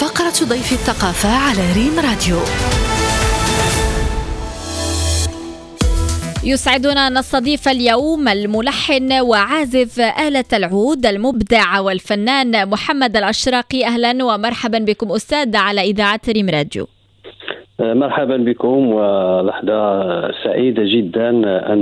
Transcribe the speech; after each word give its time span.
فقرة 0.00 0.48
ضيف 0.48 0.72
الثقافة 0.72 1.28
على 1.28 1.64
ريم 1.78 1.94
راديو. 2.08 2.38
يسعدنا 6.52 7.06
أن 7.06 7.18
نستضيف 7.18 7.68
اليوم 7.68 8.28
الملحن 8.28 9.12
وعازف 9.20 10.00
آلة 10.00 10.50
العود 10.52 11.06
المبدع 11.06 11.80
والفنان 11.80 12.68
محمد 12.68 13.16
الأشراقي. 13.16 13.84
أهلا 13.84 14.24
ومرحبا 14.24 14.78
بكم 14.78 15.12
أستاذ 15.12 15.56
على 15.56 15.80
إذاعة 15.80 16.20
ريم 16.28 16.48
راديو. 16.48 16.86
مرحبا 17.80 18.36
بكم 18.36 18.78
ولحظة 18.86 19.80
سعيدة 20.44 20.82
جدا 20.96 21.28
أن 21.72 21.80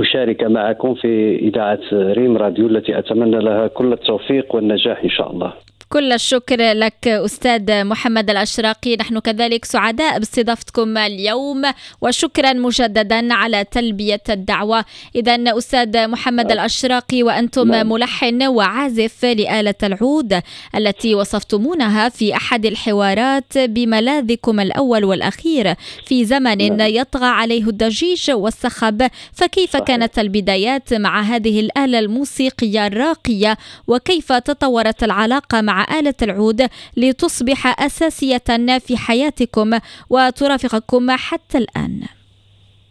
أشارك 0.00 0.42
معكم 0.42 0.94
في 0.94 1.36
إذاعة 1.36 1.80
ريم 1.92 2.36
راديو 2.36 2.66
التي 2.66 2.98
أتمنى 2.98 3.38
لها 3.38 3.66
كل 3.66 3.92
التوفيق 3.92 4.54
والنجاح 4.54 4.98
إن 5.04 5.10
شاء 5.10 5.30
الله. 5.30 5.52
كل 5.92 6.12
الشكر 6.12 6.72
لك 6.72 7.08
أستاذ 7.08 7.84
محمد 7.84 8.30
الأشراقي 8.30 8.96
نحن 8.96 9.18
كذلك 9.18 9.64
سعداء 9.64 10.18
باستضافتكم 10.18 10.98
اليوم 10.98 11.62
وشكرا 12.00 12.52
مجددا 12.52 13.34
على 13.34 13.64
تلبية 13.64 14.22
الدعوة 14.28 14.84
إذا 15.14 15.58
أستاذ 15.58 16.08
محمد 16.08 16.52
الأشراقي 16.52 17.22
وأنتم 17.22 17.68
نعم. 17.68 17.88
ملحن 17.88 18.42
وعازف 18.42 19.24
لآلة 19.24 19.74
العود 19.82 20.40
التي 20.76 21.14
وصفتمونها 21.14 22.08
في 22.08 22.36
أحد 22.36 22.66
الحوارات 22.66 23.58
بملاذكم 23.58 24.60
الأول 24.60 25.04
والأخير 25.04 25.74
في 26.06 26.24
زمن 26.24 26.76
نعم. 26.76 26.88
يطغى 26.94 27.26
عليه 27.26 27.62
الضجيج 27.62 28.30
والصخب 28.30 29.06
فكيف. 29.32 29.76
كانت 29.76 30.18
البدايات 30.18 30.94
مع 30.94 31.20
هذه 31.20 31.60
الآلة 31.60 31.98
الموسيقية 31.98 32.86
الراقية 32.86 33.58
وكيف 33.86 34.32
تطورت 34.32 35.04
العلاقة 35.04 35.60
مع 35.60 35.79
آلة 35.98 36.14
العود 36.22 36.62
لتصبح 36.96 37.82
أساسية 37.84 38.78
في 38.78 38.96
حياتكم 38.96 39.70
وترافقكم 40.10 41.10
حتى 41.10 41.58
الآن. 41.58 42.00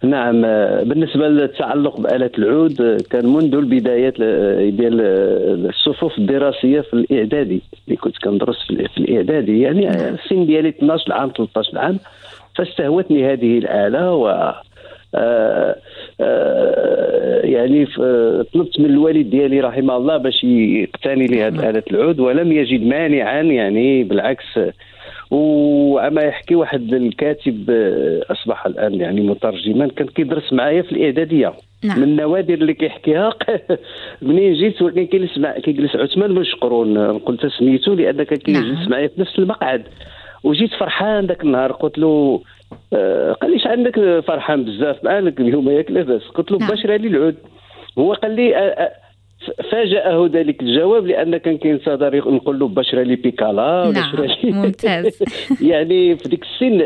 نعم 0.03 0.41
بالنسبة 0.83 1.27
للتعلق 1.27 1.99
بآلة 1.99 2.31
العود 2.37 3.01
كان 3.09 3.25
منذ 3.25 3.55
البدايات 3.55 4.13
ديال 4.73 5.01
الصفوف 5.69 6.17
الدراسية 6.17 6.81
في 6.81 6.93
الإعدادي 6.93 7.61
اللي 7.87 7.97
كنت 7.97 8.17
كندرس 8.17 8.57
في 8.67 8.97
الإعدادي 8.97 9.61
يعني 9.61 9.89
السن 10.09 10.45
ديالي 10.45 10.69
12 10.69 11.13
عام 11.13 11.31
13 11.37 11.77
عام 11.77 11.99
فاستهوتني 12.55 13.33
هذه 13.33 13.57
الآلة 13.57 14.13
و 14.13 14.53
يعني 17.43 17.85
طلبت 18.53 18.79
من 18.79 18.85
الوالد 18.85 19.29
ديالي 19.29 19.59
رحمه 19.59 19.97
الله 19.97 20.17
باش 20.17 20.43
يقتني 20.43 21.25
لي 21.25 21.43
هذه 21.43 21.69
آلة 21.69 21.83
العود 21.91 22.19
ولم 22.19 22.51
يجد 22.51 22.83
مانعا 22.83 23.41
يعني 23.41 24.03
بالعكس 24.03 24.59
وعما 25.31 26.21
يحكي 26.21 26.55
واحد 26.55 26.93
الكاتب 26.93 27.69
آه، 27.69 28.21
أصبح 28.31 28.65
الآن 28.65 28.93
يعني 28.93 29.21
مترجما 29.21 29.87
كان 29.87 30.07
كيدرس 30.07 30.53
معايا 30.53 30.81
في 30.81 30.91
الإعدادية 30.91 31.53
نعم. 31.83 31.97
من 31.97 32.03
النوادر 32.03 32.53
اللي 32.53 32.73
كيحكيها 32.73 33.33
منين 34.21 34.53
جيت 34.53 34.81
ولكن 34.81 35.05
كيجلس 35.05 35.37
مع 35.37 35.51
كيجلس 35.51 35.95
عثمان 35.95 36.33
بن 36.33 36.43
شقرون 36.43 37.17
قلت 37.17 37.45
سميتو 37.45 37.93
لأن 37.93 38.23
كان 38.23 38.39
كيجلس 38.39 38.79
نعم. 38.79 38.89
معايا 38.89 39.07
في 39.07 39.21
نفس 39.21 39.39
المقعد 39.39 39.83
وجيت 40.43 40.73
فرحان 40.73 41.25
ذاك 41.25 41.43
النهار 41.43 41.71
قلت 41.71 41.97
له 41.97 42.07
آه 42.07 42.58
قال 43.41 43.51
لي 43.51 43.61
عندك 43.65 44.23
فرحان 44.27 44.63
بزاف 44.63 45.03
مالك 45.03 45.41
اليوم 45.41 45.69
ياك 45.69 45.91
لاباس 45.91 46.21
قلت 46.21 46.51
له 46.51 46.57
نعم. 46.57 46.69
بشرى 46.69 46.97
لي 46.97 47.07
العود 47.07 47.35
هو 47.97 48.13
قال 48.13 48.35
لي 48.35 48.53
فاجأه 49.71 50.29
ذلك 50.33 50.61
الجواب 50.61 51.07
لأن 51.07 51.37
كان 51.37 51.57
كاين 51.57 51.79
صدر 51.85 52.31
نقول 52.31 52.59
له 52.59 52.67
بشرى 52.67 53.03
لي 53.03 53.15
بيكالا 53.15 53.83
ولا 53.83 53.91
نعم. 53.91 54.29
ممتاز 54.63 55.23
يعني 55.71 56.17
في 56.17 56.29
ديك 56.29 56.43
السن 56.43 56.81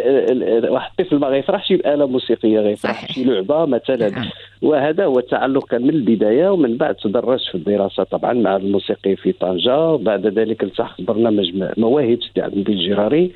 واحد 0.70 0.92
الطفل 1.00 1.18
ما 1.18 1.28
غيفرحش 1.28 1.74
بآلة 1.74 2.08
موسيقية 2.08 2.60
غيفرح 2.60 3.06
بشي 3.06 3.24
لعبة 3.24 3.66
مثلا 3.66 4.10
نعم. 4.10 4.30
وهذا 4.62 5.06
هو 5.06 5.20
التعلق 5.20 5.68
كان 5.68 5.82
من 5.82 5.90
البداية 5.90 6.50
ومن 6.50 6.78
بعد 6.78 6.96
تدرجت 6.96 7.48
في 7.52 7.56
الدراسة 7.56 8.04
طبعا 8.04 8.34
مع 8.34 8.56
الموسيقي 8.56 9.16
في 9.16 9.32
طنجة 9.32 9.88
وبعد 9.88 10.28
ذلك 10.28 10.64
التحقت 10.64 11.02
برنامج 11.02 11.52
مواهب 11.78 12.20
سيدي 12.24 12.42
عبد 12.42 12.70
الجراري 12.70 13.32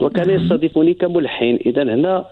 وكان. 0.00 0.30
يستضيفني 0.30 0.94
كملحن 0.94 1.58
إذا 1.66 1.82
هنا 1.82 2.24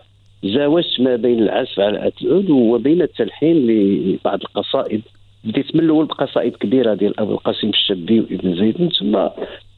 زاوجت 0.44 1.00
ما 1.00 1.16
بين 1.16 1.42
العزف 1.42 1.80
على 1.80 2.12
العود 2.22 2.50
وبين 2.50 3.02
التلحين 3.02 3.56
لبعض 3.66 4.40
القصائد 4.40 5.02
بديت 5.44 5.76
من 5.76 5.84
الأول 5.84 6.06
بقصائد 6.06 6.56
كبيرة 6.56 6.94
ديال 6.94 7.20
أبو 7.20 7.32
القاسم 7.32 7.68
الشابي 7.68 8.20
وإبن 8.20 8.56
زيد 8.56 8.92
ثم 9.00 9.28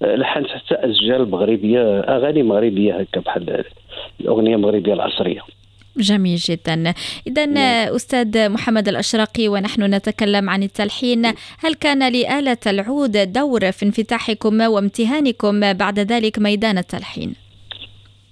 لحنت 0.00 0.46
حتى 0.46 0.74
اشجال 0.74 1.30
مغربية 1.30 2.00
أغاني 2.00 2.42
مغربية 2.42 3.00
هكا 3.00 3.20
بحال 3.20 3.64
الأغنية 4.20 4.54
المغربية 4.54 4.92
العصرية 4.92 5.40
جميل 5.96 6.36
جدا 6.36 6.94
إذا 7.26 7.46
نعم. 7.46 7.94
أستاذ 7.94 8.48
محمد 8.48 8.88
الأشراقي 8.88 9.48
ونحن 9.48 9.94
نتكلم 9.94 10.50
عن 10.50 10.62
التلحين 10.62 11.26
هل 11.58 11.74
كان 11.80 12.12
لآلة 12.12 12.56
العود 12.66 13.32
دور 13.32 13.72
في 13.72 13.86
انفتاحكم 13.86 14.60
وامتهانكم 14.60 15.72
بعد 15.72 15.98
ذلك 15.98 16.38
ميدان 16.38 16.78
التلحين؟ 16.78 17.45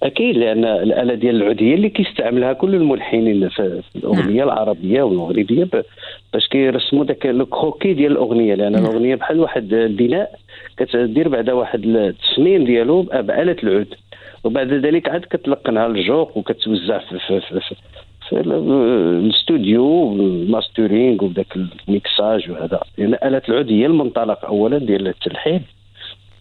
أكيد 0.04 0.37
لأن 0.37 0.65
الآلة 0.65 1.15
ديال 1.15 1.37
العودية 1.37 1.75
اللي 1.75 1.88
كيستعملها 1.88 2.53
كل 2.53 2.75
الملحنين 2.75 3.48
في 3.48 3.82
الأغنية 3.97 4.44
نعم. 4.44 4.48
العربية 4.48 5.03
والمغربيه 5.03 5.69
باش 6.32 6.48
كيرسموا 6.48 7.04
داك 7.04 7.26
الكروكي 7.26 7.94
ديال 7.94 8.12
الأغنية 8.12 8.54
لأن 8.54 8.72
نعم. 8.72 8.84
الأغنية 8.84 9.15
بحال 9.15 9.41
واحد 9.41 9.72
البناء 9.72 10.31
كتدير 10.76 11.28
بعدا 11.28 11.53
واحد 11.53 11.84
التصميم 11.84 12.65
ديالو 12.65 13.03
باله 13.03 13.56
العود 13.62 13.94
وبعد 14.44 14.72
ذلك 14.72 15.09
عاد 15.09 15.25
كتلقنها 15.31 15.88
للجوق 15.88 16.36
وكتوزع 16.36 16.98
في, 16.98 17.19
في, 17.19 17.41
في, 17.41 17.60
في 17.60 17.75
في 18.28 18.41
الاستوديو 18.41 20.12
ال 20.12 20.24
mastering 20.24 21.25
وذاك 21.25 21.56
الميكساج 21.56 22.50
وهذا 22.50 22.81
لأن 22.98 23.10
يعني 23.12 23.28
آلة 23.28 23.42
العود 23.48 23.71
هي 23.71 23.86
المنطلق 23.86 24.44
اولا 24.44 24.78
ديال 24.78 25.09
التلحين 25.09 25.62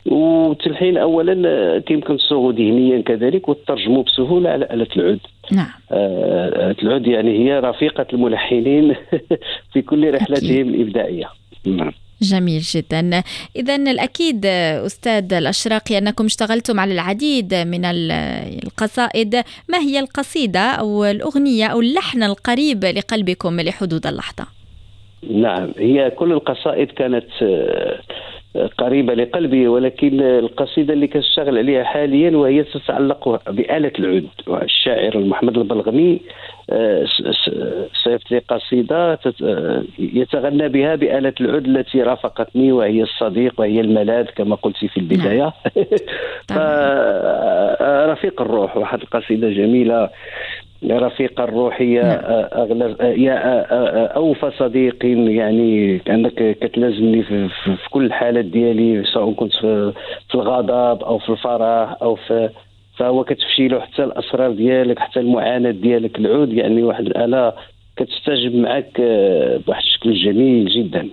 والتلحين 0.05 0.97
اولا 0.97 1.79
كيمكن 1.79 2.17
تصوغ 2.17 2.51
ذهنيا 2.51 3.01
كذلك 3.01 3.49
وتترجموا 3.49 4.03
بسهولة 4.03 4.49
على 4.49 4.65
آلة 4.65 4.87
العود. 4.97 5.19
نعم. 5.51 5.69
آه 5.91 6.75
العود 6.83 7.07
يعني 7.07 7.39
هي 7.39 7.59
رفيقة 7.59 8.05
الملحنين 8.13 8.95
في 9.73 9.81
كل 9.81 10.13
رحلتهم 10.13 10.69
الإبداعية. 10.69 11.29
نعم. 11.65 11.91
جميل 12.21 12.61
جدا. 12.61 13.23
إذا 13.55 13.75
الأكيد 13.75 14.45
أستاذ 14.85 15.33
الأشراقي 15.33 15.97
أنكم 15.97 16.25
اشتغلتم 16.25 16.79
على 16.79 16.93
العديد 16.93 17.53
من 17.53 17.85
القصائد. 17.85 19.35
ما 19.69 19.77
هي 19.77 19.99
القصيدة 19.99 20.59
أو 20.59 21.05
الأغنية 21.05 21.65
أو 21.65 21.81
اللحن 21.81 22.23
القريب 22.23 22.85
لقلبكم 22.85 23.61
لحدود 23.61 24.07
اللحظة؟ 24.07 24.45
نعم. 25.31 25.71
هي 25.77 26.09
كل 26.09 26.31
القصائد 26.31 26.87
كانت 26.87 27.25
قريبة 28.77 29.13
لقلبي 29.13 29.67
ولكن 29.67 30.21
القصيدة 30.21 30.93
اللي 30.93 31.07
كنشتغل 31.07 31.57
عليها 31.57 31.83
حاليا 31.83 32.37
وهي 32.37 32.63
تتعلق 32.63 33.49
بآلة 33.51 33.91
العود 33.99 34.27
الشاعر 34.47 35.17
محمد 35.17 35.57
البلغمي 35.57 36.19
آه، 36.69 37.05
صيفط 38.03 38.31
لي 38.31 38.39
قصيدة 38.39 39.19
يتغنى 39.99 40.69
بها 40.69 40.95
بآلة 40.95 41.33
العود 41.41 41.65
التي 41.65 42.01
رافقتني 42.01 42.71
وهي 42.71 43.01
الصديق 43.01 43.53
وهي 43.57 43.81
الملاذ 43.81 44.25
كما 44.25 44.55
قلت 44.55 44.85
في 44.85 44.97
البداية. 44.97 45.53
نعم. 46.51 46.59
رفيق 48.11 48.41
الروح 48.41 48.77
واحد 48.77 49.01
القصيدة 49.01 49.49
جميلة. 49.49 50.09
رفيق 50.91 51.41
الروح 51.41 51.81
يا 51.81 52.03
نعم. 52.03 52.21
اغلى 52.63 52.95
يا 53.23 53.63
اوفى 54.15 54.51
صديق 54.57 55.05
يعني 55.05 56.01
انك 56.09 56.57
كتلازمني 56.61 57.23
في, 57.23 57.49
في 57.63 57.89
كل 57.89 58.05
الحالات 58.05 58.45
ديالي 58.45 59.03
سواء 59.05 59.33
كنت 59.33 59.53
في, 59.53 59.93
في 60.29 60.35
الغضب 60.35 61.03
أو 61.03 61.17
في 61.17 61.29
الفرح 61.29 61.95
أو 62.01 62.15
في 62.15 62.49
فهو 62.97 63.23
كتفشي 63.23 63.67
له 63.67 63.79
حتى 63.79 64.03
الأسرار 64.03 64.51
ديالك 64.51 64.99
حتى 64.99 65.19
المعاناة 65.19 65.71
ديالك 65.71 66.19
العود 66.19 66.53
يعني 66.53 66.83
واحد 66.83 67.05
الآلة 67.05 67.53
كتستجب 67.97 68.55
معك 68.55 69.01
بواحد 69.67 69.83
الشكل 69.83 70.13
جميل 70.13 70.65
جدا 70.69 71.09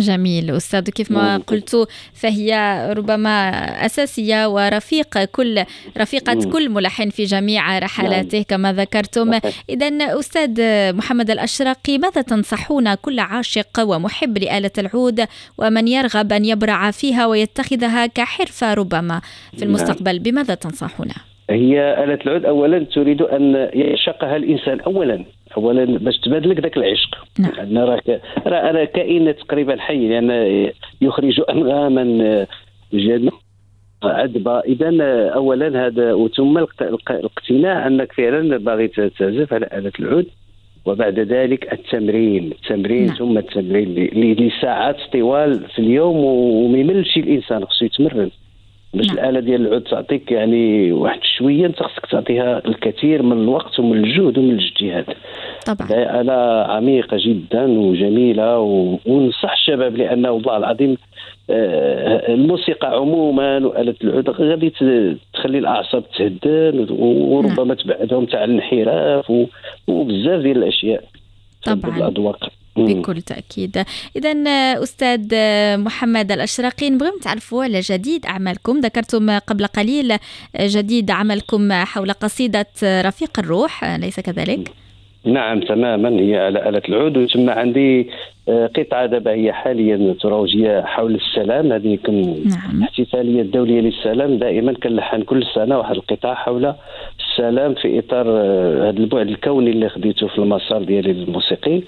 جميل. 0.00 0.50
أستاذ 0.50 0.90
كيف 0.90 1.10
ما 1.10 1.36
قلت 1.36 1.88
فهي 2.14 2.52
ربما 2.96 3.50
أساسية 3.86 4.48
ورفيق 4.48 5.24
كل 5.24 5.64
رفيقة 5.98 6.50
كل 6.52 6.68
ملحن 6.68 7.10
في 7.10 7.24
جميع 7.24 7.78
رحلاته 7.78 8.42
كما 8.42 8.72
ذكرتم. 8.72 9.38
إذا 9.70 9.88
أستاذ 10.20 10.62
محمد 10.96 11.30
الأشرقي 11.30 11.98
ماذا 11.98 12.22
تنصحون 12.22 12.94
كل 12.94 13.18
عاشق 13.18 13.80
ومحب 13.80 14.38
لآلة 14.38 14.70
العود 14.78 15.24
ومن 15.58 15.88
يرغب 15.88 16.32
أن 16.32 16.44
يبرع 16.44 16.90
فيها 16.90 17.26
ويتخذها 17.26 18.06
كحرفة 18.06 18.74
ربما 18.74 19.20
في 19.50 19.64
نعم. 19.64 19.68
المستقبل؟ 19.68 20.18
بماذا 20.18 20.54
تنصحون؟ 20.54 21.08
هي 21.50 22.04
آلة 22.04 22.18
العود 22.26 22.44
أولا 22.44 22.84
تريد 22.84 23.22
أن 23.22 23.68
يعشقها 23.72 24.36
الإنسان. 24.36 24.80
أولا 24.80 25.24
اولا 25.56 25.84
باش 25.84 26.18
تبادلك 26.18 26.60
ذاك 26.60 26.76
العشق. 26.76 27.26
نعم. 27.38 27.52
لأن 27.56 27.78
راه 27.78 28.20
راه 28.46 28.84
كائن 28.84 29.36
تقريبا 29.36 29.80
حي 29.80 30.08
لأن 30.08 30.30
يخرج 31.00 31.40
انغاما 31.50 32.46
جميله 32.92 33.32
عذبه 34.02 34.58
اذا 34.60 34.90
اولا 35.28 35.86
هذا 35.86 36.12
وثم 36.12 36.58
الاقتناع 36.80 37.86
أنك 37.86 38.12
فعلا 38.12 38.56
باغي 38.56 38.88
تعزف 38.88 39.52
على 39.52 39.68
آلة 39.72 39.92
العود. 40.00 40.26
وبعد 40.86 41.18
ذلك 41.18 41.72
التمرين. 41.72 42.52
التمرين 42.52 43.06
نعم. 43.06 43.16
ثم 43.16 43.38
التمرين 43.38 43.94
لساعات 44.34 44.96
طوال 45.12 45.60
في 45.68 45.78
اليوم 45.78 46.16
وما 46.16 46.78
يملش 46.78 47.16
الإنسان 47.16 47.64
خصو 47.64 47.84
يتمرن. 47.84 48.30
باش 48.94 49.06
نعم. 49.06 49.18
الآلة 49.18 49.40
ديال 49.40 49.66
العود 49.66 49.82
تعطيك 49.82 50.32
يعني 50.32 50.92
واحد 50.92 51.20
شوية 51.38 51.66
أنت 51.66 51.82
خصك 51.82 52.06
تعطيها 52.06 52.62
الكثير 52.66 53.22
من 53.22 53.32
الوقت 53.32 53.80
ومن 53.80 54.04
الجهد 54.04 54.38
ومن 54.38 54.50
الاجتهاد. 54.50 55.04
طبعا. 55.66 55.88
اله 56.20 56.72
عميقة 56.72 57.16
جدا 57.20 57.64
وجميلة 57.64 58.58
ونصح 59.06 59.52
الشباب 59.52 59.96
لأنه 59.96 60.30
والله 60.30 60.56
العظيم 60.56 60.96
آه، 61.50 62.34
الموسيقى 62.34 62.88
عموما 62.96 63.66
وآلة 63.66 63.94
العود 64.04 64.30
غادي 64.30 64.70
تخلي 65.34 65.58
الأعصاب 65.58 66.04
تهدن 66.18 66.86
وربما 66.90 67.64
نعم. 67.64 67.74
تبعدهم 67.74 68.24
تاع 68.24 68.44
الانحراف 68.44 69.32
وبزاف 69.88 70.40
ديال 70.40 70.56
الأشياء. 70.56 71.04
طبعا. 71.64 71.96
الأذواق. 71.98 72.48
بكل 72.76 73.22
تأكيد. 73.22 73.84
إذا 74.16 74.32
أستاذ 74.82 75.20
محمد 75.78 76.32
الأشراقي 76.32 76.90
نبغي 76.90 77.10
نتعرفوا 77.20 77.64
على 77.64 77.80
جديد 77.80 78.26
أعمالكم. 78.26 78.80
ذكرتم 78.80 79.38
قبل 79.38 79.66
قليل 79.66 80.16
جديد 80.60 81.10
عملكم 81.10 81.72
حول 81.72 82.12
قصيدة 82.12 82.66
رفيق 82.82 83.38
الروح 83.38 83.84
أليس 83.84 84.20
كذلك؟ 84.20 84.70
نعم 85.24 85.60
تماما. 85.60 86.08
هي 86.20 86.38
على 86.38 86.68
آلة 86.68 86.82
العود. 86.88 87.26
ثم 87.26 87.50
عندي 87.50 88.10
آه، 88.48 88.70
قطعة 88.76 89.06
دابا 89.06 89.30
هي 89.30 89.52
حاليا 89.52 90.14
ترويجية 90.20 90.82
حول 90.82 91.14
السلام. 91.14 91.72
هذه 91.72 91.98
نعم. 92.08 92.78
الاحتفالية 92.78 93.42
الدولية 93.42 93.80
للسلام. 93.80 94.38
دائما 94.38 94.72
كنلحن 94.72 95.22
كل 95.22 95.44
سنة 95.54 95.78
واحد 95.78 95.94
القطعة 95.94 96.34
حول 96.34 96.74
السلام 97.20 97.74
في 97.74 97.98
إطار 97.98 98.26
آه، 98.28 98.88
هذا 98.88 98.98
البعد 98.98 99.28
الكوني 99.28 99.70
اللي 99.70 99.88
خديته 99.88 100.28
في 100.28 100.38
المسار 100.38 100.82
ديالي 100.82 101.10
الموسيقي 101.10 101.82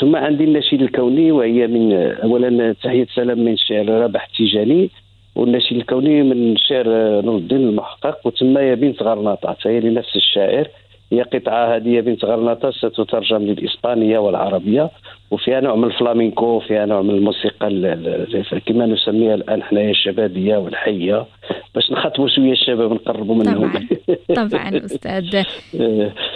ثم 0.00 0.16
عندي 0.16 0.44
النشيد 0.44 0.82
الكوني 0.82 1.32
وهي 1.32 1.66
من 1.66 1.92
اولا 2.22 2.72
تحية 2.72 3.06
سلام 3.14 3.38
من 3.38 3.56
شعر 3.56 3.88
رابح 3.88 4.26
التيجاني 4.26 4.90
والنشيد 5.36 5.78
الكوني 5.78 6.22
من 6.22 6.56
شعر 6.56 6.86
نور 7.20 7.36
الدين 7.36 7.68
المحقق 7.68 8.26
وتم 8.26 8.58
يا 8.58 8.74
بنت 8.74 9.02
غرناطة 9.02 9.56
هي 9.66 9.80
لنفس 9.80 10.16
الشاعر. 10.16 10.68
هي 11.12 11.22
قطعة 11.22 11.76
هذه 11.76 11.88
يا 11.88 12.00
بنت 12.00 12.24
غرناطة 12.24 12.70
ستترجم 12.70 13.36
للإسبانية 13.36 14.18
والعربية 14.18 14.90
وفيها 15.30 15.60
نوع 15.60 15.76
من 15.76 15.84
الفلامينكو 15.84 16.60
فيها 16.60 16.86
نوع 16.86 17.02
من 17.02 17.10
الموسيقى 17.10 17.68
كما 18.66 18.86
نسميها 18.86 19.34
الآن 19.34 19.62
حنايا 19.62 19.90
الشبابية 19.90 20.56
والحية. 20.56 21.26
باش 21.74 21.92
نخاطبوا 21.92 22.28
شوية 22.28 22.52
الشباب 22.52 22.92
نقربوا 22.92 23.34
منهم. 23.34 23.72
طبعا 24.28 24.48
طبعا 24.48 24.84
أستاذ. 24.84 25.42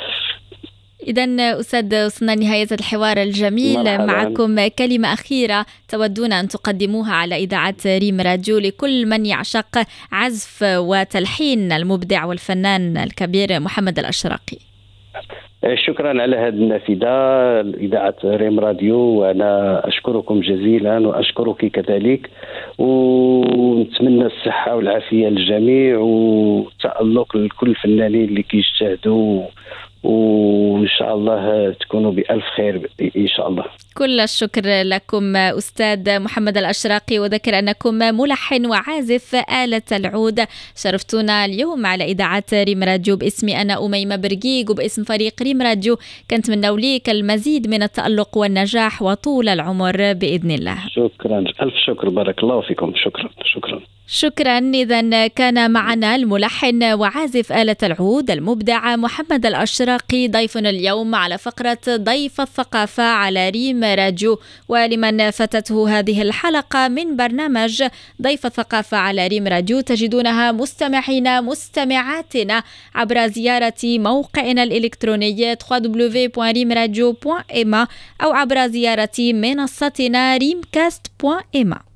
إذا 1.07 1.25
أستاذ 1.61 2.07
وصلنا 2.07 2.35
نهاية 2.35 2.67
الحوار 2.73 3.17
الجميل 3.17 3.85
مرحبا. 3.85 4.05
معكم 4.05 4.69
كلمة 4.79 5.13
أخيرة 5.13 5.67
تودون 5.89 6.33
أن 6.33 6.49
تقدموها 6.49 7.13
على 7.13 7.37
إذاعة 7.37 7.75
ريم 7.87 8.21
راديو 8.21 8.59
لكل 8.59 9.07
من 9.07 9.27
يعشق 9.27 9.79
عزف 10.13 10.63
وتلحين 10.63 11.73
المبدع 11.73 12.25
والفنان 12.25 12.97
الكبير 12.97 13.61
محمد 13.61 13.99
الأشراقي 13.99 14.59
شكرا 15.75 16.23
على 16.23 16.37
هذه 16.37 16.49
النافذة 16.49 17.09
إذاعة 17.61 18.15
ريم 18.25 18.61
راديو 18.61 18.99
وأنا 18.99 19.83
أشكركم 19.89 20.41
جزيلا 20.41 20.99
وأشكرك 20.99 21.67
كذلك 21.67 22.31
ونتمنى 22.79 24.27
الصحة 24.27 24.77
والعافية 24.77 25.29
للجميع 25.29 25.99
وتألق 25.99 27.37
لكل 27.37 27.71
الفنانين 27.71 28.25
اللي 28.25 28.43
كيجتهدوا 28.43 29.43
وإن 30.05 30.89
شاء 30.99 31.15
الله 31.15 31.73
تكونوا 31.81 32.13
بألف 32.13 32.45
خير 32.57 32.91
إن 33.17 33.29
شاء 33.29 33.49
الله. 33.49 33.65
كل 33.95 34.21
الشكر 34.21 34.63
لكم 34.83 35.37
أستاذ 35.37 36.21
محمد 36.21 36.59
الأشراقي 36.59 37.19
وذكر 37.19 37.59
أنكم 37.59 37.95
ملحن 37.95 38.67
وعازف 38.67 39.35
آلة 39.65 39.83
العود. 39.93 40.41
شرفتونا 40.77 41.45
اليوم 41.45 41.87
على 41.87 42.05
إذاعة 42.05 42.45
ريم 42.53 42.83
راديو 42.83 43.17
باسمي 43.17 43.63
أنا 43.63 43.87
أميمة 43.87 44.17
برقيق 44.17 44.71
وباسم 44.71 45.05
فريق 45.05 45.43
ريم 45.43 45.63
راديو 45.63 45.97
كنتمنى 46.31 46.77
ليك 46.77 47.11
المزيد 47.11 47.69
من 47.69 47.83
التألق 47.83 48.37
والنجاح 48.37 49.03
وطول 49.03 49.49
العمر 49.49 50.13
بإذن 50.13 50.51
الله. 50.51 50.77
شكرا. 50.89 51.39
ألف 51.39 51.75
شكر. 51.87 52.09
بارك 52.09 52.43
الله 52.43 52.61
فيكم. 52.61 52.93
شكرا. 53.05 53.31
شكرا. 53.45 53.81
شكرا. 54.07 54.59
اذا 54.59 55.27
كان 55.27 55.71
معنا 55.71 56.15
الملحن 56.15 56.93
وعازف 56.93 57.53
آلة 57.53 57.77
العود 57.83 58.31
المبدع 58.31 58.97
محمد 58.97 59.47
الاشراقي 59.47 60.29
ضيفنا 60.29 60.71
اليوم 60.71 61.15
على 61.15 61.39
فقرة 61.39 61.79
ضيف 61.89 62.41
الثقافة 62.41 63.03
على 63.03 63.49
ريم 63.49 63.85
راديو 63.85 64.41
ولمن 64.69 65.31
فاتته 65.31 65.99
هذه 65.99 66.23
الحلقة 66.23 66.89
من 66.89 67.17
برنامج 67.17 67.85
ضيف 68.23 68.47
الثقافة 68.47 68.97
على 68.97 69.27
ريم 69.27 69.47
راديو 69.47 69.81
تجدونها 69.81 70.53
مستمعين 70.53 71.43
مستمعاتنا 71.43 72.63
عبر 72.95 73.27
زيارة 73.27 73.75
موقعنا 73.85 74.63
الإلكتروني 74.63 75.57
www.rimradio.ma 75.57 77.87
أو 78.23 78.33
عبر 78.33 78.67
زيارة 78.67 79.19
منصتنا 79.19 80.37
ريمكاست.ma 80.37 81.85